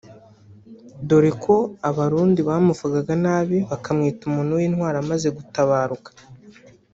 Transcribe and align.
dore 1.07 1.31
ko 1.43 1.55
abarundi 1.89 2.39
bamuvugaga 2.47 3.13
nabi 3.23 3.57
bakamwita 3.69 4.21
umuntu 4.25 4.51
w’intwari 4.59 4.97
amaze 5.03 5.27
gutabaruka 5.37 6.09